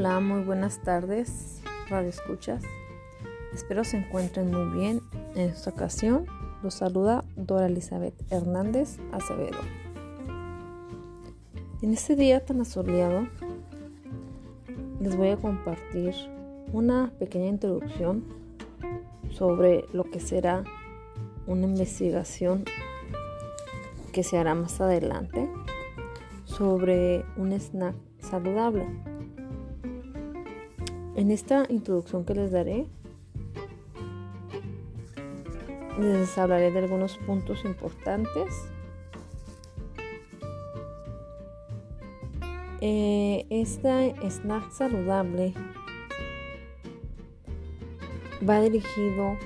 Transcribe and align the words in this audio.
Hola, 0.00 0.18
muy 0.18 0.40
buenas 0.44 0.78
tardes, 0.78 1.60
radio 1.90 2.08
escuchas. 2.08 2.62
Espero 3.52 3.84
se 3.84 3.98
encuentren 3.98 4.50
muy 4.50 4.80
bien. 4.80 5.02
En 5.34 5.50
esta 5.50 5.68
ocasión 5.68 6.24
los 6.62 6.72
saluda 6.72 7.22
Dora 7.36 7.66
Elizabeth 7.66 8.14
Hernández 8.32 8.96
Acevedo. 9.12 9.58
En 11.82 11.92
este 11.92 12.16
día 12.16 12.42
tan 12.42 12.62
asoleado 12.62 13.28
les 15.02 15.14
voy 15.16 15.28
a 15.28 15.36
compartir 15.36 16.14
una 16.72 17.12
pequeña 17.18 17.48
introducción 17.48 18.24
sobre 19.30 19.84
lo 19.92 20.04
que 20.04 20.20
será 20.20 20.64
una 21.46 21.66
investigación 21.66 22.64
que 24.14 24.22
se 24.22 24.38
hará 24.38 24.54
más 24.54 24.80
adelante 24.80 25.46
sobre 26.46 27.22
un 27.36 27.52
snack 27.52 27.96
saludable. 28.18 29.09
En 31.20 31.30
esta 31.30 31.66
introducción 31.68 32.24
que 32.24 32.32
les 32.32 32.50
daré, 32.50 32.86
les 35.98 36.38
hablaré 36.38 36.70
de 36.70 36.78
algunos 36.78 37.18
puntos 37.18 37.62
importantes. 37.66 38.70
Eh, 42.80 43.44
este 43.50 44.14
snack 44.30 44.70
saludable 44.70 45.52
va 48.48 48.62
dirigido 48.62 49.36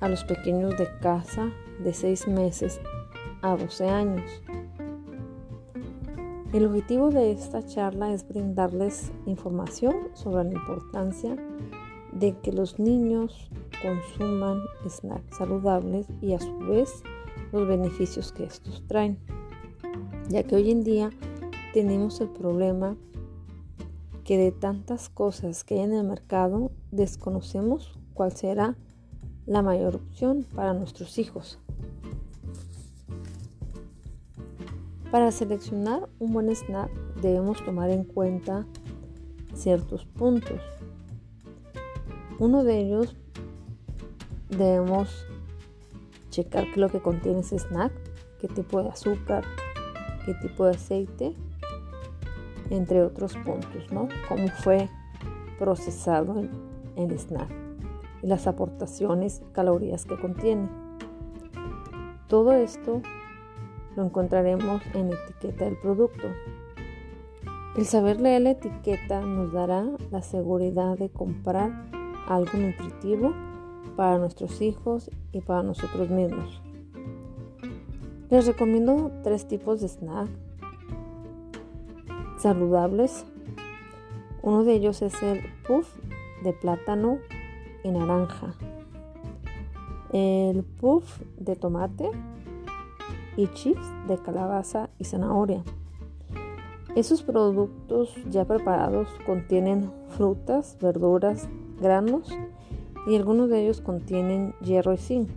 a 0.00 0.08
los 0.08 0.24
pequeños 0.24 0.78
de 0.78 0.88
casa 1.00 1.52
de 1.80 1.92
6 1.92 2.28
meses 2.28 2.80
a 3.42 3.56
12 3.56 3.90
años. 3.90 4.40
El 6.52 6.66
objetivo 6.66 7.10
de 7.10 7.30
esta 7.30 7.64
charla 7.64 8.12
es 8.12 8.26
brindarles 8.26 9.12
información 9.24 9.94
sobre 10.14 10.42
la 10.42 10.52
importancia 10.52 11.36
de 12.10 12.36
que 12.40 12.50
los 12.50 12.80
niños 12.80 13.48
consuman 13.80 14.60
snacks 14.88 15.36
saludables 15.36 16.08
y 16.20 16.32
a 16.32 16.40
su 16.40 16.58
vez 16.58 17.04
los 17.52 17.68
beneficios 17.68 18.32
que 18.32 18.44
estos 18.44 18.82
traen, 18.88 19.16
ya 20.28 20.42
que 20.42 20.56
hoy 20.56 20.72
en 20.72 20.82
día 20.82 21.10
tenemos 21.72 22.20
el 22.20 22.30
problema 22.30 22.96
que 24.24 24.36
de 24.36 24.50
tantas 24.50 25.08
cosas 25.08 25.62
que 25.62 25.74
hay 25.74 25.82
en 25.82 25.92
el 25.92 26.04
mercado 26.04 26.72
desconocemos 26.90 27.96
cuál 28.12 28.32
será 28.32 28.76
la 29.46 29.62
mayor 29.62 29.94
opción 29.94 30.44
para 30.52 30.74
nuestros 30.74 31.16
hijos. 31.18 31.60
Para 35.10 35.32
seleccionar 35.32 36.08
un 36.20 36.32
buen 36.32 36.48
snack 36.54 36.90
debemos 37.20 37.64
tomar 37.64 37.90
en 37.90 38.04
cuenta 38.04 38.64
ciertos 39.54 40.04
puntos. 40.04 40.60
Uno 42.38 42.62
de 42.62 42.78
ellos 42.78 43.16
debemos 44.48 45.26
checar 46.30 46.64
qué 46.64 46.70
es 46.70 46.76
lo 46.76 46.88
que 46.88 47.00
contiene 47.00 47.40
ese 47.40 47.58
snack, 47.58 47.92
qué 48.40 48.46
tipo 48.46 48.82
de 48.82 48.90
azúcar, 48.90 49.44
qué 50.24 50.34
tipo 50.34 50.64
de 50.64 50.70
aceite, 50.70 51.34
entre 52.70 53.02
otros 53.02 53.36
puntos, 53.38 53.90
¿no? 53.92 54.08
Cómo 54.28 54.46
fue 54.48 54.88
procesado 55.58 56.40
el, 56.96 57.18
snack 57.18 57.50
y 58.22 58.28
las 58.28 58.46
aportaciones 58.46 59.42
calorías 59.52 60.06
que 60.06 60.16
contiene. 60.16 60.68
Todo 62.28 62.52
esto 62.52 63.02
lo 63.96 64.04
encontraremos 64.04 64.82
en 64.94 65.10
la 65.10 65.16
etiqueta 65.16 65.64
del 65.64 65.76
producto. 65.76 66.28
El 67.76 67.86
saber 67.86 68.20
leer 68.20 68.42
la 68.42 68.50
etiqueta 68.50 69.20
nos 69.20 69.52
dará 69.52 69.86
la 70.10 70.22
seguridad 70.22 70.98
de 70.98 71.08
comprar 71.08 71.86
algo 72.26 72.58
nutritivo 72.58 73.32
para 73.96 74.18
nuestros 74.18 74.60
hijos 74.60 75.10
y 75.32 75.40
para 75.40 75.62
nosotros 75.62 76.10
mismos. 76.10 76.60
Les 78.28 78.46
recomiendo 78.46 79.10
tres 79.22 79.46
tipos 79.48 79.80
de 79.80 79.88
snack 79.88 80.28
saludables. 82.38 83.24
Uno 84.42 84.64
de 84.64 84.74
ellos 84.74 85.02
es 85.02 85.22
el 85.22 85.40
puff 85.66 85.88
de 86.42 86.52
plátano 86.52 87.18
y 87.84 87.90
naranja. 87.90 88.54
El 90.12 90.64
puff 90.64 91.20
de 91.38 91.56
tomate 91.56 92.10
y 93.36 93.48
chips 93.48 93.86
de 94.06 94.18
calabaza 94.18 94.90
y 94.98 95.04
zanahoria. 95.04 95.62
Esos 96.96 97.22
productos 97.22 98.14
ya 98.30 98.44
preparados 98.44 99.08
contienen 99.24 99.92
frutas, 100.08 100.76
verduras, 100.80 101.48
granos 101.80 102.36
y 103.06 103.16
algunos 103.16 103.48
de 103.48 103.62
ellos 103.62 103.80
contienen 103.80 104.54
hierro 104.60 104.92
y 104.92 104.98
zinc, 104.98 105.28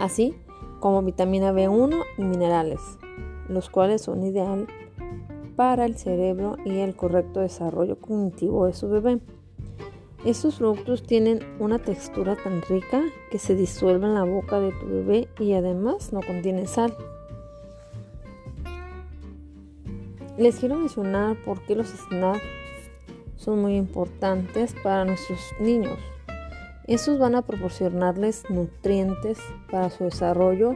así 0.00 0.36
como 0.80 1.02
vitamina 1.02 1.52
B1 1.52 2.00
y 2.16 2.22
minerales, 2.22 2.80
los 3.48 3.68
cuales 3.68 4.02
son 4.02 4.22
ideal 4.22 4.66
para 5.56 5.84
el 5.84 5.96
cerebro 5.96 6.56
y 6.64 6.78
el 6.78 6.94
correcto 6.94 7.40
desarrollo 7.40 7.98
cognitivo 7.98 8.66
de 8.66 8.72
su 8.72 8.88
bebé. 8.88 9.20
Estos 10.26 10.56
productos 10.56 11.04
tienen 11.04 11.38
una 11.60 11.78
textura 11.78 12.34
tan 12.34 12.60
rica 12.62 13.00
que 13.30 13.38
se 13.38 13.54
disuelve 13.54 14.06
en 14.06 14.14
la 14.14 14.24
boca 14.24 14.58
de 14.58 14.72
tu 14.72 14.84
bebé 14.84 15.28
y 15.38 15.52
además 15.52 16.12
no 16.12 16.20
contienen 16.20 16.66
sal. 16.66 16.96
Les 20.36 20.56
quiero 20.56 20.74
mencionar 20.74 21.36
por 21.44 21.64
qué 21.64 21.76
los 21.76 21.90
snacks 21.90 22.42
son 23.36 23.60
muy 23.60 23.76
importantes 23.76 24.74
para 24.82 25.04
nuestros 25.04 25.38
niños. 25.60 25.96
Estos 26.88 27.20
van 27.20 27.36
a 27.36 27.42
proporcionarles 27.42 28.50
nutrientes 28.50 29.38
para 29.70 29.90
su 29.90 30.02
desarrollo 30.02 30.74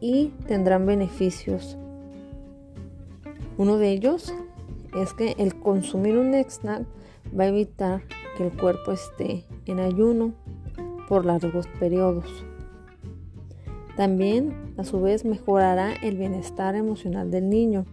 y 0.00 0.28
tendrán 0.46 0.86
beneficios. 0.86 1.76
Uno 3.58 3.76
de 3.76 3.90
ellos 3.90 4.32
es 4.98 5.12
que 5.12 5.34
el 5.36 5.56
consumir 5.56 6.16
un 6.16 6.32
snack 6.32 6.86
va 7.38 7.44
a 7.44 7.48
evitar 7.48 8.00
que 8.40 8.46
el 8.46 8.56
cuerpo 8.56 8.92
esté 8.92 9.44
en 9.66 9.80
ayuno 9.80 10.32
por 11.10 11.26
largos 11.26 11.66
periodos. 11.78 12.24
También, 13.98 14.72
a 14.78 14.84
su 14.84 14.98
vez, 14.98 15.26
mejorará 15.26 15.92
el 15.92 16.16
bienestar 16.16 16.74
emocional 16.74 17.30
del 17.30 17.50
niño. 17.50 17.84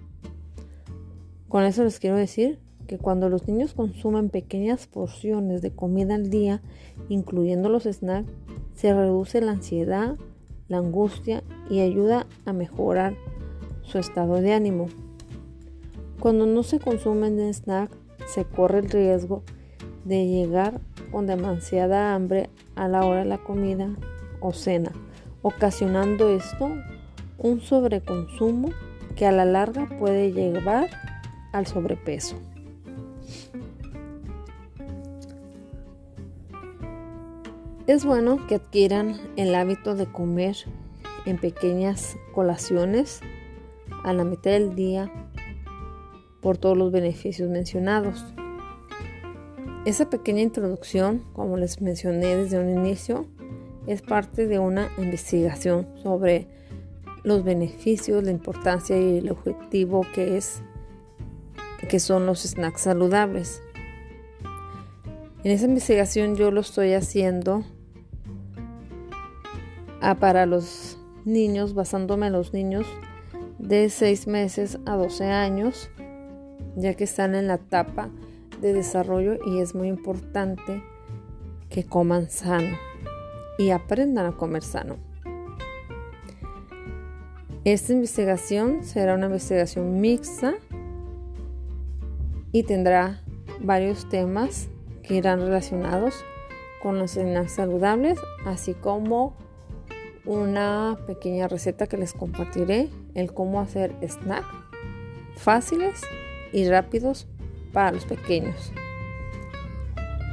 Con 1.49 1.65
eso 1.65 1.83
les 1.83 1.99
quiero 1.99 2.15
decir 2.15 2.61
que 2.87 2.97
cuando 2.97 3.27
los 3.27 3.45
niños 3.45 3.73
consumen 3.73 4.29
pequeñas 4.29 4.87
porciones 4.87 5.61
de 5.61 5.71
comida 5.71 6.15
al 6.15 6.29
día, 6.29 6.61
incluyendo 7.09 7.67
los 7.67 7.83
snacks, 7.83 8.31
se 8.73 8.93
reduce 8.93 9.41
la 9.41 9.51
ansiedad, 9.51 10.15
la 10.69 10.77
angustia 10.77 11.43
y 11.69 11.81
ayuda 11.81 12.25
a 12.45 12.53
mejorar 12.53 13.17
su 13.81 13.97
estado 13.97 14.35
de 14.35 14.53
ánimo. 14.53 14.85
Cuando 16.21 16.45
no 16.45 16.63
se 16.63 16.79
consumen 16.79 17.53
snacks, 17.53 17.97
se 18.27 18.45
corre 18.45 18.79
el 18.79 18.89
riesgo 18.89 19.43
de 20.07 20.25
llegar 20.25 20.79
con 21.11 21.27
demasiada 21.27 22.15
hambre 22.15 22.49
a 22.75 22.87
la 22.87 23.05
hora 23.05 23.19
de 23.19 23.25
la 23.25 23.37
comida 23.37 23.89
o 24.39 24.53
cena, 24.53 24.91
ocasionando 25.41 26.29
esto 26.29 26.69
un 27.37 27.61
sobreconsumo 27.61 28.69
que 29.15 29.25
a 29.25 29.31
la 29.31 29.45
larga 29.45 29.87
puede 29.99 30.31
llevar 30.31 30.89
al 31.51 31.67
sobrepeso. 31.67 32.37
Es 37.87 38.03
bueno 38.03 38.45
que 38.47 38.55
adquieran 38.55 39.15
el 39.37 39.55
hábito 39.55 39.95
de 39.95 40.07
comer 40.07 40.57
en 41.25 41.37
pequeñas 41.37 42.17
colaciones 42.33 43.21
a 44.03 44.13
la 44.13 44.23
mitad 44.23 44.51
del 44.51 44.75
día 44.75 45.11
por 46.41 46.57
todos 46.57 46.77
los 46.77 46.91
beneficios 46.91 47.49
mencionados. 47.49 48.25
Esa 49.87 50.09
pequeña 50.09 50.41
introducción, 50.41 51.23
como 51.31 51.55
les 51.55 51.79
mencioné 51.79 52.35
desde 52.35 52.59
un 52.59 52.67
inicio, 52.67 53.25
es 53.87 54.01
parte 54.01 54.45
de 54.45 54.59
una 54.59 54.89
investigación 54.97 55.87
sobre 56.03 56.49
los 57.23 57.45
beneficios, 57.45 58.21
la 58.21 58.31
importancia 58.31 58.99
y 58.99 59.19
el 59.19 59.31
objetivo 59.31 60.05
que 60.13 60.35
es 60.35 60.61
que 61.87 62.01
son 62.01 62.25
los 62.25 62.41
snacks 62.41 62.81
saludables. 62.81 63.63
En 65.45 65.53
esa 65.53 65.67
investigación 65.67 66.35
yo 66.35 66.51
lo 66.51 66.59
estoy 66.59 66.91
haciendo 66.91 67.63
para 70.19 70.45
los 70.45 70.99
niños, 71.23 71.73
basándome 71.75 72.27
en 72.27 72.33
los 72.33 72.51
niños 72.51 72.85
de 73.57 73.89
6 73.89 74.27
meses 74.27 74.79
a 74.85 74.97
12 74.97 75.27
años, 75.27 75.89
ya 76.75 76.93
que 76.93 77.05
están 77.05 77.35
en 77.35 77.47
la 77.47 77.53
etapa 77.53 78.09
de 78.61 78.73
desarrollo 78.73 79.37
y 79.45 79.59
es 79.59 79.75
muy 79.75 79.87
importante 79.87 80.83
que 81.69 81.85
coman 81.85 82.29
sano 82.29 82.77
y 83.57 83.71
aprendan 83.71 84.25
a 84.25 84.31
comer 84.33 84.63
sano. 84.63 84.97
Esta 87.63 87.93
investigación 87.93 88.83
será 88.83 89.15
una 89.15 89.25
investigación 89.25 89.99
mixta 89.99 90.55
y 92.51 92.63
tendrá 92.63 93.21
varios 93.59 94.07
temas 94.07 94.69
que 95.03 95.15
irán 95.15 95.41
relacionados 95.41 96.13
con 96.81 96.97
los 96.97 97.11
snacks 97.11 97.53
saludables, 97.53 98.19
así 98.45 98.73
como 98.73 99.35
una 100.25 100.97
pequeña 101.07 101.47
receta 101.47 101.87
que 101.87 101.97
les 101.97 102.13
compartiré, 102.13 102.89
el 103.15 103.33
cómo 103.33 103.59
hacer 103.59 103.93
snacks 104.07 104.47
fáciles 105.35 106.01
y 106.53 106.67
rápidos 106.69 107.27
para 107.77 107.91
los 107.91 108.05
pequeños. 108.05 108.73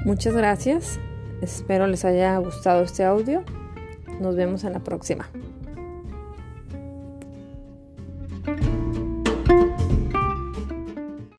Muchas 0.06 0.32
gracias, 0.32 0.98
espero 1.42 1.86
les 1.86 2.06
haya 2.06 2.38
gustado 2.38 2.82
este 2.84 3.04
audio. 3.04 3.44
Nos 4.18 4.34
vemos 4.34 4.64
en 4.64 4.72
la 4.72 4.78
próxima. 4.78 5.28